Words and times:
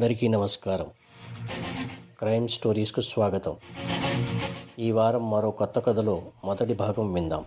అందరికీ 0.00 0.28
నమస్కారం. 0.28 0.86
క్రైమ్ 2.20 2.48
స్టోరీస్కు 2.48 3.00
స్వాగతం. 3.00 3.56
ఈ 4.78 4.92
వారం 4.92 5.30
మరో 5.30 5.50
కొత్త 5.50 5.78
కథలో 5.78 6.22
మొదటి 6.44 6.74
భాగం 6.74 7.12
విందాం. 7.12 7.44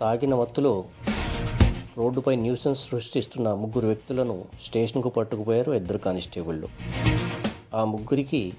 తాగిన 0.00 0.34
మత్తులో 0.34 0.84
రోడ్డుపై 1.98 2.36
న్యూసెన్స్ 2.36 2.88
సృష్టిస్తున్న 2.88 3.54
ముగ్గురు 3.54 3.86
వ్యక్తులను 3.86 4.44
స్టేషన్కు 4.64 5.08
పట్టుకుపోయారు 5.08 5.72
ఇద్దరు 5.72 5.98
కానిస్టేబుళ్ళు 5.98 6.68
ఆ 7.74 7.84
ముగ్గురికి 7.84 8.52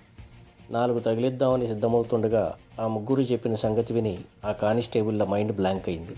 నాలుగు 0.71 0.99
తగిలిద్దామని 0.99 1.67
సిద్ధమవుతుండగా 1.67 2.55
ఆ 2.79 2.88
ముగ్గురు 2.88 3.21
చెప్పిన 3.21 3.55
సంగతి 3.55 3.93
విని 3.93 4.17
ఆ 4.45 4.51
కానిస్టేబుల్ల 4.51 5.23
మైండ్ 5.23 5.55
బ్లాంక్ 5.55 5.89
అయింది. 5.89 6.15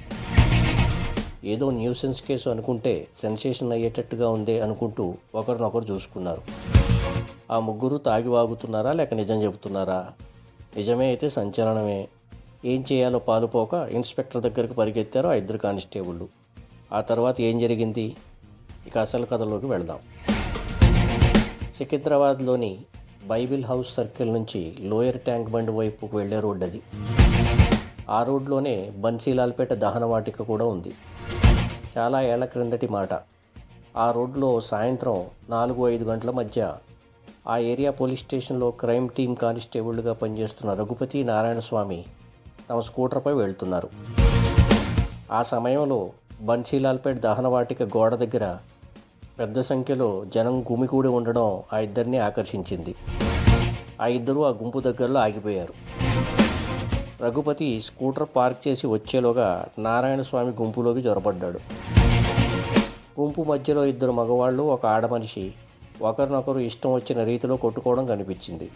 ఏదో 1.47 1.71
న్యూసెన్స్ 1.71 2.23
కేసు 2.23 2.49
అనుకుంటే 2.49 3.07
సెన్సేషన్ 3.21 3.71
అయ్యేటట్టుగా 3.71 4.29
ఉందే 4.29 4.59
అనుకుంటూ 4.59 5.15
ఒకరినొకరు 5.35 5.85
చూసుకున్నారు. 5.91 6.41
ఆ 7.51 7.59
ముగ్గురు 7.59 7.97
తాగి 7.97 8.27
వాగుతున్నారా 8.27 8.91
లేక 8.91 9.13
నిజం 9.13 9.43
చెబుతున్నారా? 9.43 10.11
నిజమే 10.75 11.05
అయితే 11.05 11.29
సంచలనమే. 11.29 12.07
ఏం 12.65 12.85
చేయాలో 12.91 13.19
పాలుపోక 13.19 13.73
ఇన్స్పెక్టర్ 13.73 14.41
దగ్గరికి 14.41 14.73
పరిగెత్తారు 14.73 15.27
ఆ 15.27 15.33
ఇద్దరు 15.33 15.57
కానిస్టేబుళ్ళు. 15.57 16.29
ఆ 16.93 17.01
తర్వాత 17.01 17.41
ఏం 17.41 17.59
జరిగింది? 17.59 18.15
ఇక 18.87 18.97
అసలు 18.97 19.25
కథలోకి 19.25 19.65
వెళదాం. 19.65 19.99
సికింద్రాబాద్లోని 21.73 22.77
బైబిల్ 23.27 23.65
హౌస్ 23.65 23.93
సర్కిల్ 23.93 24.33
నుంచి 24.33 24.75
లోయర్ 24.79 25.19
ట్యాంక్ 25.19 25.49
బండ్ 25.49 25.71
వైపుకు 25.71 26.17
వెళ్ళే 26.17 26.39
రోడ్డు 26.39 26.65
అది 26.65 26.81
ఆ 28.09 28.23
రోడ్లోనే 28.23 28.91
బన్సీలాల్పేట 28.97 29.73
దహనవాటిక 29.73 30.41
కూడా 30.41 30.65
ఉంది. 30.65 30.91
చాలా 31.97 32.21
ఏళ్ళ 32.21 32.45
క్రిందటి 32.45 32.87
మాట. 32.87 33.13
ఆ 33.97 34.11
రోడ్లో 34.11 34.59
సాయంత్రం 34.59 35.25
నాలుగు 35.49 35.89
ఐదు 35.89 36.03
గంటల 36.03 36.31
మధ్య 36.31 36.73
ఆ 37.47 37.57
ఏరియా 37.57 37.91
పోలీస్ 37.91 38.21
స్టేషన్లో 38.21 38.71
క్రైమ్ 38.71 39.09
టీం 39.09 39.33
కానిస్టేబుల్గా 39.33 40.13
పనిచేస్తున్న 40.13 40.73
రఘుపతి 40.73 41.23
నారాయణ 41.23 41.59
స్వామి 41.59 42.05
తమ 42.69 42.79
స్కూటర్పై 42.79 43.33
వెళ్తున్నారు. 43.33 43.89
ఆ 45.31 45.43
సమయంలో 45.43 46.09
బన్సీలాల్పేట్ 46.41 47.19
దహనవాటిక 47.19 47.83
గోడ 47.83 48.15
దగ్గర 48.15 48.57
పెద్ద 49.39 49.59
సంఖ్యలో 49.59 50.25
జనం 50.35 50.61
గుమికూడి 50.61 51.07
ఉండడం 51.07 51.61
ఆ 51.73 51.79
ఇద్దరిని 51.79 52.17
ఆకర్షించింది. 52.17 52.95
ఆ 54.01 54.07
ఇద్దరు 54.07 54.45
ఆ 54.45 54.49
గుంపు 54.49 54.79
దగ్గరలో 54.79 55.19
ఆగిపోయారు. 55.19 55.73
రఘుపతి 57.23 57.79
స్కూటర్ 57.79 58.27
పార్క్ 58.35 58.67
చేసి 58.67 58.87
వచ్చేలోగా 58.87 59.65
నారాయణ 59.79 60.21
స్వామి 60.21 60.51
గుంపులోకి 60.61 61.01
జొరబడ్డాడు. 61.01 61.59
గుంపు 63.21 63.43
మధ్యలో 63.43 63.85
ఇద్దరు 63.85 64.11
మగవాళ్ళు 64.11 64.63
ఒక 64.63 64.85
ఆడమనిషి 64.85 65.53
ఒకరినొకరు 66.01 66.59
ఇష్టం 66.59 66.93
వచ్చిన 66.93 67.23
రీతిలో 67.23 67.57
కొట్టుకోవడం 67.57 68.05
కనిపించింది. 68.05 68.71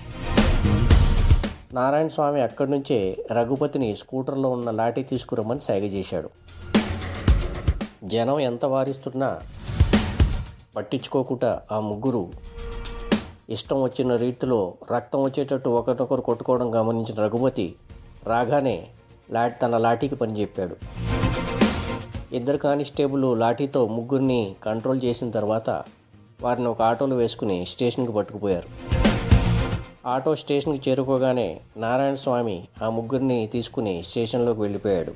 నారాయణ 1.73 2.08
స్వామి 2.08 2.42
అక్కడి 2.42 2.72
నుంచే 2.72 3.26
రఘుపతిని 3.31 3.95
స్కూటర్లో 3.95 4.50
ఉన్న 4.50 4.72
లాఠీ 4.72 5.03
తీసుకురమ్మని 5.03 5.59
సైగ 5.59 5.84
చేశాడు. 5.84 6.30
జనం 8.03 8.39
ఎంత 8.39 8.66
వారిస్తున్నా 8.66 9.39
పట్టించుకోకుండా 10.78 11.61
ఆ 11.72 11.80
ముగ్గురు 11.80 12.31
ఇష్టం 13.50 13.81
వచ్చిన 13.81 14.16
రీతిలో 14.16 14.73
రక్తం 14.92 15.23
వచ్చేటట్టు 15.23 15.70
ఒకరినొకరు 15.70 16.22
కొట్టుకోవడం 16.22 16.76
గమనించిన 16.76 17.23
రఘుపతి 17.23 17.76
రాగానే 18.28 18.88
లాటి 19.31 19.59
తన 19.59 19.78
లాఠీకి 19.78 20.16
పని 20.16 20.42
చెప్పాడు. 20.42 20.76
ఇద్దరు 22.36 22.58
కానిస్టేబుల్ 22.58 23.39
లాఠీతో 23.39 23.88
ముగ్గురిని 23.88 24.56
కంట్రోల్ 24.64 25.02
చేసిన 25.06 25.31
తర్వాత 25.31 25.83
వారిని 26.42 26.68
ఒక 26.68 26.82
ఆటోలో 26.82 27.16
వేసుకుని 27.16 27.66
స్టేషన్కి 27.66 28.12
పట్టుకుపోయారు. 28.12 28.68
ఆటో 30.05 30.36
స్టేషన్కి 30.36 30.89
చేరుకోగానే 30.89 31.60
నారాయణ 31.77 32.14
స్వామి 32.14 32.67
ఆ 32.83 32.89
ముగ్గురిని 32.89 33.48
తీసుకుని 33.48 34.04
స్టేషన్లోకి 34.04 34.61
వెళ్ళిపోయాడు. 34.61 35.14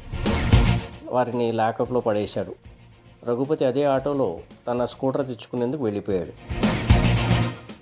వారిని 1.09 1.51
లాకప్లో 1.51 1.99
పడేశాడు. 1.99 2.55
రఘుపతి 3.25 3.65
అదే 3.65 3.83
ఆటోలో 3.83 4.39
తన 4.67 4.85
స్కూటర్ 4.85 5.25
తెచ్చుకునేందుకు 5.25 5.83
వెళ్ళిపోయాడు. 5.83 6.31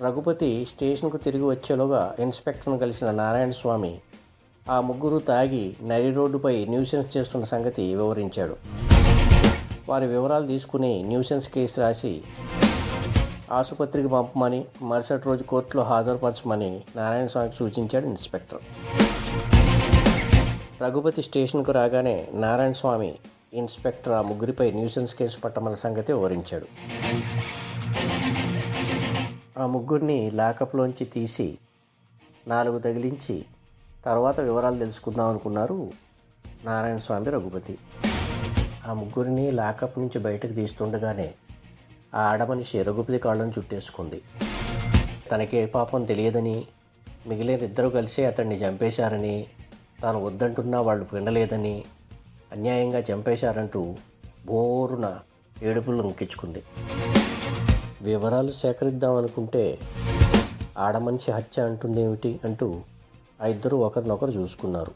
రఘుపతి 0.04 0.64
స్టేషన్కు 0.64 1.16
తిరిగి 1.16 1.44
వచ్చేలోగా 1.44 2.14
ఇన్స్పెక్టర్ను 2.18 2.78
కలిసిన 2.78 3.10
నారాయణ 3.10 3.50
స్వామి 3.50 3.98
ఆ 4.70 4.80
ముగ్గురు 4.80 5.18
తాగి 5.18 5.76
నరి 5.82 6.12
రోడ్డుపై 6.12 6.64
న్యూసెన్స్ 6.64 7.16
చేస్తున్న 7.16 7.44
సంగతి 7.44 7.94
వివరించాడు. 7.94 8.56
వారి 9.88 10.06
వివరాలు 10.06 10.46
తీసుకుని 10.46 11.02
న్యూసెన్స్ 11.02 11.48
కేసు 11.48 11.80
రాసి 11.80 12.22
ఆసుపత్రికి 13.52 14.08
పంపమని 14.08 14.64
మరుసటి 14.82 15.22
రోజు 15.26 15.42
కోర్టులో 15.42 15.82
హాజరుపరచమని 15.82 16.82
నారాయణ 16.96 17.26
స్వామికి 17.26 17.56
సూచించాడు 17.56 18.06
ఇన్స్పెక్టర్. 18.06 18.58
రఘుపతి 20.82 21.22
స్టేషన్కు 21.22 21.72
రాగానే 21.72 22.28
నారాయణ 22.32 22.72
స్వామి 22.72 23.14
ఇన్స్పెక్టర్ 23.54 24.12
ఆ 24.12 24.22
ముగ్గురిపై 24.22 24.70
న్యూసెన్స్ 24.70 25.14
కేసు 25.14 25.40
పట్టమల 25.40 25.74
సంగతి 25.74 26.12
వివరించాడు. 26.12 26.66
ఆ 29.58 29.66
ముగ్గురిని 29.66 30.30
లాకప్లోంచి 30.30 31.04
తీసి 31.04 31.58
నాలుగు 32.48 32.78
తగిలించి 32.78 33.44
తర్వాత 34.04 34.40
వివరాలు 34.40 34.78
తెలుసుకుందాం 34.78 35.28
అనుకున్నారు 35.28 35.92
నారాయణ 36.64 36.96
స్వామి 36.96 37.30
రఘుపతి. 37.30 37.78
ఆ 38.86 38.92
ముగ్గురిని 38.92 39.50
లాకప్ 39.50 39.98
నుంచి 39.98 40.18
బయటకు 40.18 40.52
తీస్తుండగానే 40.52 41.34
ఆ 42.14 42.22
ఆడమనిషి 42.22 42.82
రఘుపతి 42.82 43.18
కాళ్ళను 43.18 43.52
చుట్టేసుకుంది. 43.58 44.22
తనకి 45.32 45.56
ఏ 45.56 45.66
పాపం 45.66 46.04
తెలియదని 46.04 46.66
మిగిలిన 47.26 47.60
ఇద్దరు 47.60 47.88
కలిసి 47.88 48.24
అతన్ని 48.24 48.56
చంపేశారని 48.56 49.46
తాను 50.02 50.24
వద్దంటున్నా 50.24 50.80
వాళ్ళు 50.80 51.06
వినలేదని 51.12 51.84
అన్యాయంగా 52.52 52.98
చంపేశారంటూ 52.98 53.94
బోరున 54.46 55.18
ఏడుపులు 55.62 56.02
ముక్కించుకుంది 56.02 56.62
వివరాలు 58.02 58.50
సేకరిద్దాం 58.50 59.16
అనుకుంటే 59.16 59.78
ఆడమనిషి 60.78 61.30
హత్య 61.30 61.62
అంటుందేమిటి 61.62 62.40
అంటూ 62.44 62.80
ఆ 63.42 63.46
ఇద్దరు 63.46 63.76
ఒకరినొకరు 63.76 64.30
చూసుకున్నారు. 64.30 64.92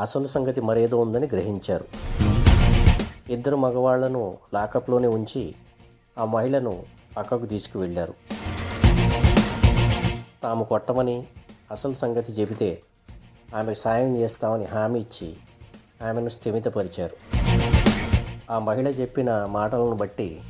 అసలు 0.00 0.26
సంగతి 0.26 0.60
మరేదో 0.60 1.00
ఉందని 1.00 1.26
గ్రహించారు. 1.26 1.84
ఇద్దరు 3.32 3.56
మగవాళ్ళను 3.56 4.38
లాకప్లోనే 4.54 5.08
ఉంచి 5.08 5.54
ఆ 6.18 6.24
మహిళను 6.24 6.82
పక్కకు 7.16 7.46
తీసుకువెళ్ళారు. 7.46 8.14
తాము 10.42 10.64
కొట్టమని 10.64 11.26
అసలు 11.70 11.94
సంగతి 11.94 12.32
చెబితే 12.32 12.82
ఆమె 13.54 13.74
సాయం 13.74 14.16
చేస్తామని 14.16 14.64
హామీ 14.64 15.00
ఇచ్చి 15.00 15.36
ఆమెను 16.08 16.28
స్థిమితపరిచారు. 16.28 17.16
ఆ 18.50 18.58
మహిళ 18.58 18.88
చెప్పిన 18.88 19.44
మాటలను 19.44 19.94
బట్టి 19.94 20.40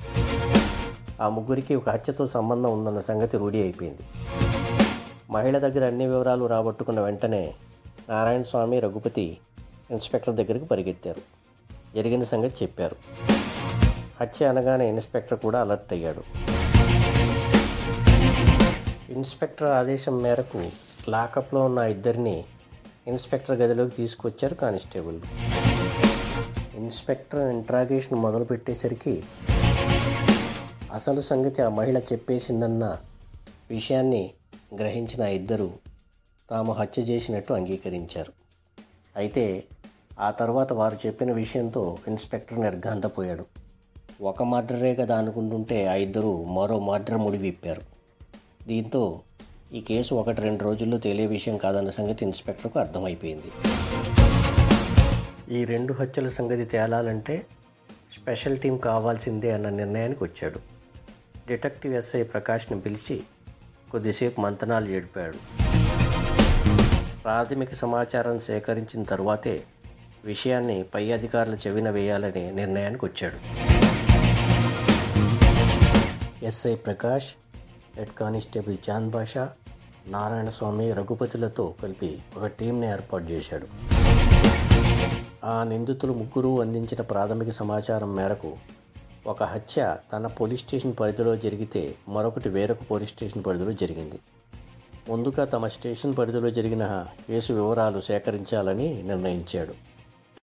ఆ 1.20 1.28
ముగ్గురికి 1.28 1.74
ఒక 1.74 1.88
హత్యతో 1.90 2.26
సంబంధం 2.26 2.78
ఉందన్న 2.78 3.00
సంగతి 3.00 3.36
రూఢి 3.36 3.62
అయిపోయింది. 3.62 4.02
మహిళ 5.30 5.58
దగ్గర 5.58 5.86
అన్ని 5.86 6.06
వివరాలు 6.06 6.44
రాబట్టుకున్న 6.44 7.00
వెంటనే 7.00 7.54
నారాయణ 8.08 8.42
స్వామి 8.42 8.80
రఘుపతి 8.80 9.38
ఇన్స్పెక్టర్ 9.90 10.34
దగ్గరికి 10.34 10.64
పరిగెత్తారు. 10.64 11.22
జరిగిన 11.94 12.24
సంగతి 12.24 12.64
చెప్పారు. 12.64 12.96
హత్య 14.20 14.46
అనగానే 14.46 14.88
ఇన్స్పెక్టర్ 14.88 15.38
కూడా 15.40 15.60
అలర్ట్ 15.60 15.92
అయ్యాడు. 15.92 16.22
ఇన్స్పెక్టర్ 19.12 19.68
ఆదేశం 19.68 20.22
మేరకు 20.22 20.70
లాకప్లో 21.08 21.60
ఉన్న 21.64 21.78
ఇద్దరిని 21.78 22.44
ఇన్స్పెక్టర్ 23.06 23.60
గదిలోకి 23.60 23.94
తీసుకొచ్చారు 23.96 24.54
కానిస్టేబుల్. 24.54 25.20
ఇన్స్పెక్టర్ 26.76 27.50
ఇంట్రాగేషన్ 27.50 28.18
మొదలుపెట్టేసరికి 28.18 29.14
అసలు 30.92 31.20
సంగతి 31.20 31.62
ఆ 31.62 31.68
మహిళ 31.68 31.98
చెప్పేసిందన్న 31.98 32.84
విషయాన్ని 33.70 34.30
గ్రహించిన 34.74 35.22
ఇద్దరు 35.38 35.70
తాము 36.50 36.72
హత్య 36.72 37.02
చేసినట్టు 37.02 37.52
అంగీకరించారు. 37.52 38.32
అయితే 39.16 39.64
ఆ 40.20 40.30
తర్వాత 40.30 40.72
వారు 40.72 40.98
చెప్పిన 41.06 41.32
విషయంతో 41.32 41.98
ఇన్స్పెక్టర్ 42.08 42.60
నిర్ఘాంతపోయాడు. 42.60 43.46
ఒక 44.20 44.42
మర్డరే 44.42 44.94
కదా 44.94 45.18
అనుకుంటుంటే 45.18 45.86
ఆ 45.86 45.94
ఇద్దరు 45.94 46.44
మరో 46.44 46.78
మర్డర్ 46.78 47.18
ముడి 47.18 47.38
విప్పారు. 47.38 47.82
దీంతో 48.66 49.20
ఈ 49.72 49.80
కేసు 49.80 50.14
ఒకటి 50.14 50.42
రెండు 50.42 50.64
రోజుల్లో 50.64 50.98
తేలే 50.98 51.26
విషయం 51.26 51.56
కాదన్న 51.56 51.90
సంగతి 51.90 52.24
ఇన్స్పెక్టర్కు 52.24 52.78
అర్థమైపోయింది. 52.78 53.52
ఈ 55.54 55.64
రెండు 55.64 55.92
హత్యల 55.92 56.28
సంగతి 56.28 56.64
తేలాలంటే 56.64 57.46
స్పెషల్ 58.22 58.58
టీం 58.58 58.76
కావాల్సిందే 58.76 59.52
అన్న 59.52 59.68
నిర్ణయానికి 59.68 60.24
వచ్చాడు. 60.24 60.58
డిటెక్టివ్ 61.48 61.94
ఎస్ఐ 61.94 62.22
ప్రకాష్ని 62.22 62.80
పిలిచి 62.80 63.22
కొద్దిసేపు 63.90 64.40
మంతనాలు 64.40 64.88
ఏడిపాడు. 64.88 65.36
ప్రాథమిక 67.22 67.74
సమాచారం 67.74 68.38
సేకరించిన 68.38 69.02
తర్వాతే 69.02 69.62
విషయాన్ని 70.24 70.82
పై 70.82 71.12
అధికారుల 71.12 71.54
చెవిన 71.54 71.90
వేయాలనే 71.90 72.50
నిర్ణయానికి 72.50 73.04
వచ్చాడు. 73.04 73.67
SI 76.42 76.74
Prakash 76.74 77.26
head 77.96 78.10
constable 78.10 78.76
Chand 78.90 79.10
Basha 79.10 79.50
Narayana 80.06 80.48
Swamy 80.48 80.92
రఘుపతులతో 80.92 81.74
కలిపి 81.82 82.18
ఒక 82.36 82.46
టీంని 82.46 82.86
ఏర్పాటు 82.86 83.24
చేశాడు. 83.24 83.66
ఆ 85.44 85.64
నిందితులు 85.64 86.12
ముగ్గురు 86.12 86.60
అందించిన 86.60 87.00
ప్రాథమిక 87.00 87.50
సమాచారం 87.50 88.16
మేరకు 88.16 88.56
ఒక 89.26 89.42
హత్య 89.42 89.96
తన 90.12 90.26
పోలీస్ 90.26 90.62
స్టేషన్ 90.62 90.94
పరిధిలో 91.00 91.36
జరిగితే 91.36 91.94
మరొకటి 92.08 92.48
వేరొక 92.48 92.78
పోలీస్ 92.90 93.10
స్టేషన్ 93.10 93.44
పరిధిలో 93.44 93.72
జరిగింది. 93.72 94.18
ముందుగా 95.08 95.44
తమ 95.44 95.66
స్టేషన్ 95.66 96.16
పరిధిలో 96.16 96.50
జరిగిన 96.50 97.06
కేసు 97.28 97.52
వివరాలు 97.52 98.00
సేకరించాలని 98.00 99.02
నిర్ణయించాడు. 99.02 99.74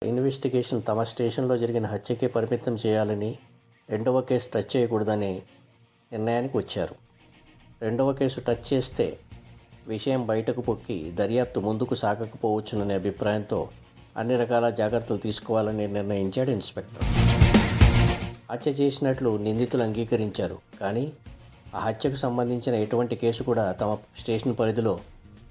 ఇన్వెస్టిగేషన్ 0.07 0.83
తమ 0.89 1.03
స్టేషన్లో 1.03 1.57
జరిగిన 1.57 1.87
హత్యకే 1.87 2.27
పరిమితం 2.27 2.77
చేయాలని 2.87 3.39
రెండవ 3.89 4.21
కేసు 4.21 4.49
టచ్ 4.55 4.77
చేయకూడదని 4.77 5.43
నిర్ణయానికి 6.13 6.57
వచ్చారు. 6.57 6.95
రెండవ 7.83 8.13
కేసు 8.13 8.41
టచ్ 8.41 8.73
చేస్తే 8.73 9.19
విషయం 9.89 10.27
బయటకు 10.27 10.61
పొక్కి 10.61 11.11
దర్యాప్తు 11.11 11.61
ముందుకు 11.61 11.95
సాగకపోవచ్చుననే 11.95 12.95
అభిప్రాయంతో 12.95 13.69
అన్ని 14.17 14.37
రకాల 14.37 14.71
జాగ్రత్తలు 14.71 15.19
తీసుకోవాలని 15.19 15.89
నిర్ణయించాడు 15.89 16.51
ఇన్స్పెక్టర్. 16.51 17.03
హత్య 18.51 18.71
చేసినట్లు 18.71 19.37
నిందితులు 19.37 19.83
అంగీకరించారు. 19.83 20.59
కానీ 20.81 21.13
ఆ 21.75 21.79
హత్యకు 21.79 22.17
సంబంధించిన 22.17 22.75
ఎటువంటి 22.75 23.17
కేసు 23.17 23.43
కూడా 23.43 23.73
తమ 23.73 23.99
స్టేషన్ 24.19 24.57
పరిధిలో 24.57 24.99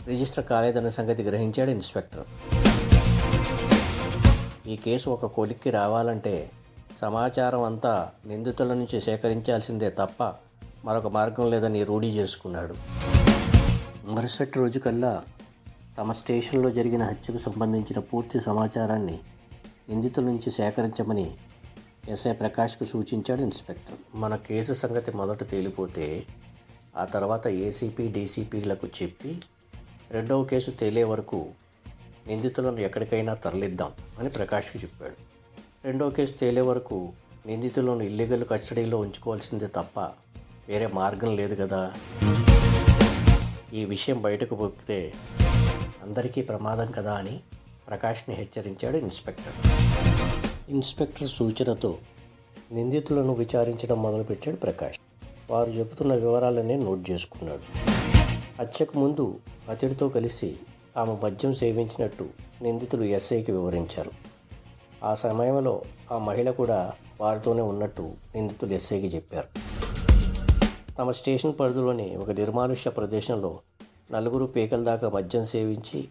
రిజిస్టర్ 0.07 0.45
కాలేదన్న 0.45 0.89
సంగతి 0.89 1.23
గ్రహించాడు 1.23 1.71
ఇన్స్పెక్టర్. 1.71 2.25
ఈ 4.67 4.75
కేసు 4.75 5.09
ఒక 5.09 5.25
కొలిక్కి 5.25 5.69
రావాలంటే 5.69 6.51
సమాచారం 6.97 7.61
అంతా 7.61 8.11
నిందితుల 8.25 8.73
నుంచి 8.73 9.01
సేకరించాల్సిందే 9.01 9.89
తప్ప 9.89 10.33
మరొక 10.85 11.07
మార్గం 11.07 11.49
లేదని 11.49 11.83
రూఢీ 11.83 12.07
చేసుకున్నాడు. 12.07 12.75
మరుసటి 14.05 14.59
రోజు 14.59 14.79
కల్లా 14.79 15.23
తమ 15.97 16.11
స్టేషన్లో 16.11 16.69
జరిగిన 16.69 17.03
హత్యకు 17.03 17.37
సంబంధించిన 17.37 17.99
పూర్తి 17.99 18.39
సమాచారాన్ని 18.39 19.19
నిందితుల 19.89 20.23
నుంచి 20.23 20.51
సేకరించమని 20.51 21.31
ఎస్ఐ 22.09 22.33
ప్రకాష్కు 22.33 22.85
సూచించాడు 22.85 23.41
ఇన్స్పెక్టర్. 23.41 23.97
మన 24.15 24.35
కేసు 24.35 24.73
సంగతి 24.73 25.11
మొదట 25.11 25.49
తేలిపోతే 25.49 26.23
ఆ 26.97 27.05
తర్వాత 27.05 27.47
ఏసీపీ 27.47 28.07
డీసీపీలకు 28.07 28.87
చెప్పి 28.87 29.41
రెండవ 30.11 30.43
కేసు 30.43 30.71
తేలే 30.71 31.03
వరకు 31.03 31.49
నిందితులను 32.27 32.77
ఎక్కడికైనా 32.77 33.33
తరలిద్దాం 33.33 33.91
అని 34.19 34.29
ప్రకాష్కు 34.29 34.77
చెప్పాడు. 34.81 35.33
రెండో 35.85 36.09
కేసు 36.09 36.33
తేలే 36.33 36.62
వరకు 36.62 37.12
నిందితులను 37.45 38.03
ఇల్లీగల్ 38.03 38.45
కస్టడీలో 38.45 38.97
ఉంచుకోవాల్సిందే 38.97 39.68
తప్ప 39.68 40.00
వేరే 40.69 40.88
మార్గం 40.88 41.35
లేదు 41.35 41.56
కదా. 41.63 41.94
ఈ 43.74 43.85
విషయం 43.85 44.21
బయటకు 44.21 44.56
పొక్కితే 44.56 45.13
అందరికీ 46.03 46.41
ప్రమాదం 46.41 46.91
కదా 46.91 47.13
అని 47.13 47.39
ప్రకాష్ని 47.89 48.35
హెచ్చరించాడు 48.35 48.97
ఇన్స్పెక్టర్. 48.97 49.56
ఇన్స్పెక్టర్ 50.69 51.30
సూచనతో 51.30 51.97
నిందితులను 52.71 53.33
విచారించడం 53.33 54.01
మొదలుపెట్టాడు 54.03 54.56
ప్రకాష్. 54.56 55.00
వారు 55.51 55.69
చెబుతున్న 55.69 56.13
వివరాలనే 56.13 56.75
నోట్ 56.75 57.12
చేసుకున్నాడు. 57.12 57.62
హత్యకు 58.62 59.00
ముందు 59.00 59.39
అతడితో 59.69 60.09
కలిసి 60.09 60.56
ఆమె 60.97 61.18
మద్యం 61.24 61.53
సేవించినట్టు 61.53 62.29
నిందితులు 62.62 63.03
ఎస్ఐకి 63.03 63.51
వివరించారు. 63.51 64.32
ఆ 65.03 65.13
సమయంలో 65.13 65.81
ఆ 66.11 66.17
మహిళ 66.17 66.51
కూడా 66.51 66.91
వారితోనే 67.21 67.61
ఉన్నట్టు 67.61 68.11
నిందితులు 68.35 68.73
ఎస్ఐకి 68.73 69.07
చెప్పారు. 69.07 69.47
తమ 71.00 71.11
స్టేషన్ 71.11 71.53
పరిధిలోని 71.59 72.15
ఒక 72.15 72.29
నిర్మానుష్య 72.29 72.91
ప్రదేశంలో 72.91 73.59
నలుగురు 74.11 74.45
పీకల 74.45 74.83
దాకా 74.83 75.09
మద్యం 75.09 75.45
సేవించి 75.45 76.07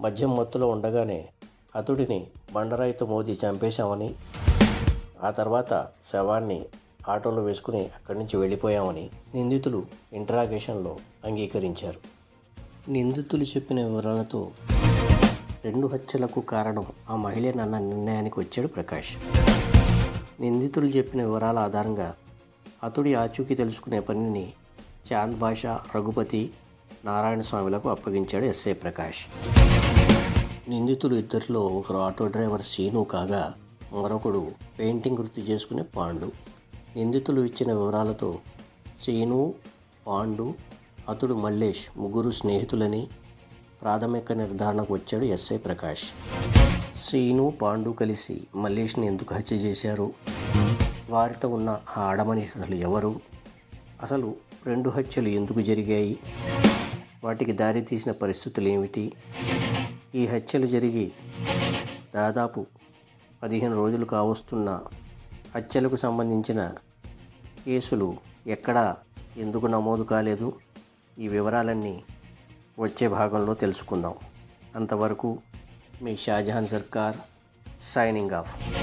మద్యం 0.00 0.36
మత్తులో 0.36 0.68
ఉండగానే 0.68 1.28
అతుడిని 1.76 2.26
బండరాయితో 2.52 3.06
మోదీ 3.06 3.32
చంపేశామని 3.32 4.14
ఆ 5.24 5.30
తర్వాత 5.30 5.88
శవాన్ని 6.12 6.66
ఆటోలో 7.08 7.42
వేసుకుని 7.42 7.84
అక్కడి 7.84 8.18
నుంచి 8.18 8.36
వెళ్ళిపోయామని 8.36 9.10
నిందితులు 9.34 9.86
ఇంటరాగేషన్లో 10.12 10.96
అంగీకరించారు. 11.24 12.00
నిందితులు 12.90 13.44
చెప్పిన 13.44 13.86
వివరాలతో 13.86 14.50
రెండు 15.64 15.86
హత్యలకు 15.86 16.40
కారణం 16.40 16.86
ఆ 17.10 17.16
మహిళనన్న 17.16 17.78
నిర్ణయానికి 17.78 18.40
వచ్చాడు 18.40 18.66
ప్రకాష్. 18.66 19.08
నిందితులు 20.40 20.86
చెప్పిన 20.86 21.24
వివరాల 21.24 21.58
ఆధారంగా 21.58 22.14
అతుడి 22.84 23.14
ఆచూకీ 23.14 23.54
తెలుసుకునే 23.54 24.00
పనిని 24.00 24.52
చాంద్ 25.12 25.38
బాషా 25.38 25.80
రఘుపతి 25.96 26.50
నారాయణ 27.04 27.40
స్వామిలకు 27.40 27.88
అప్పగించాడు 27.88 28.44
ఎస్ఐ 28.44 28.72
ప్రకాష్. 28.72 29.20
నిందితులు 30.70 31.14
ఇద్దరిలో 31.14 31.60
ఒకరు 31.60 31.96
ఆటో 31.96 32.26
డ్రైవర్ 32.26 32.62
సీను 32.62 33.04
కాగా 33.04 33.54
మరొకడు 33.92 34.50
పెయింటింగ్ 34.78 35.18
వృత్తి 35.18 35.42
చేసుకునే 35.42 35.82
పాండు. 35.82 36.32
నిందితులు 36.96 37.40
ఇచ్చిన 37.40 37.72
వివరాలతో 37.72 38.38
సీను 39.02 39.54
పాండు 40.06 40.54
అతడు 41.08 41.34
మల్లేష్ 41.34 41.98
ముగ్గురు 41.98 42.30
స్నేహితులని 42.30 43.06
ప్రాథమిక 43.82 44.32
నిర్ధారణకు 44.32 44.94
వచ్చాడు 44.94 45.24
ఎస్ఐ 45.24 45.56
ప్రకాష్. 45.56 46.02
శ్రీను 47.02 47.50
పాండు 47.62 47.90
కలిసి 47.90 48.46
మల్లేష్ని 48.56 49.06
ఎందుకు 49.06 49.34
హత్య 49.34 49.56
చేశారు? 49.56 50.12
వారితో 51.10 51.48
ఉన్న 51.48 51.80
ఆ 51.96 52.00
ఆడమనిషి 52.00 52.60
అసలు 52.60 52.74
ఎవరు? 52.74 53.20
అసలు 54.02 54.36
రెండు 54.66 54.90
హత్యలు 54.90 55.28
ఎందుకు 55.28 55.60
జరిగాయి? 55.60 56.18
వాటికి 57.24 57.52
దారి 57.52 57.80
తీసిన 57.80 58.12
పరిస్థితులు 58.12 58.68
ఏమిటి? 58.68 59.12
ఈ 60.14 60.26
హత్యలు 60.26 60.66
జరిగి 60.66 61.12
దాదాపు 62.14 62.66
పదిహేను 63.42 63.76
రోజులు 63.76 64.04
కావస్తున్న 64.04 64.80
హత్యలకు 65.56 65.96
సంబంధించిన 65.96 66.72
కేసులు 67.66 68.16
ఎక్కడా 68.46 68.96
ఎందుకు 69.36 69.66
నమోదు 69.66 70.02
కాలేదు? 70.02 70.52
ఈ 71.18 71.28
వివరాలన్నీ 71.28 72.02
వచ్చే 72.80 73.08
భాగంలో 73.08 73.54
తెలుసుకుందాం. 73.54 74.14
అంతవరకు 74.76 75.38
మీ 76.02 76.16
షాజహాన్ 76.16 76.68
సర్కార్ 76.68 77.16
సైనింగ్ 77.82 78.30
ఆఫ్ 78.30 78.79